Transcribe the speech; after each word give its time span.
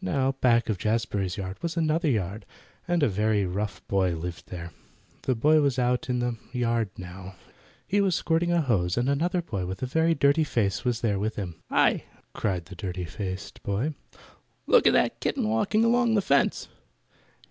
Now 0.00 0.32
back 0.32 0.70
of 0.70 0.78
Jazbury's 0.78 1.36
yard 1.36 1.58
was 1.62 1.76
another 1.76 2.08
yard, 2.08 2.46
and 2.88 3.02
a 3.02 3.10
very 3.10 3.44
rough 3.44 3.86
boy 3.88 4.14
lived 4.14 4.48
there. 4.48 4.72
The 5.24 5.34
boy 5.34 5.60
was 5.60 5.78
out 5.78 6.08
in 6.08 6.18
the 6.20 6.38
yard 6.50 6.88
now. 6.96 7.34
He 7.86 8.00
was 8.00 8.14
squirting 8.14 8.50
a 8.50 8.62
hose, 8.62 8.96
and 8.96 9.06
another 9.06 9.42
boy 9.42 9.66
with 9.66 9.82
a 9.82 9.86
very 9.86 10.14
dirty 10.14 10.44
face 10.44 10.82
was 10.86 11.02
there 11.02 11.18
with 11.18 11.36
him. 11.36 11.56
"Hi!" 11.68 12.04
cried 12.32 12.64
the 12.64 12.74
dirty 12.74 13.04
faced 13.04 13.62
boy. 13.64 13.92
"Look 14.66 14.86
at 14.86 14.94
that 14.94 15.20
kitten 15.20 15.46
walking 15.46 15.84
along 15.84 16.14
the 16.14 16.22
fence." 16.22 16.68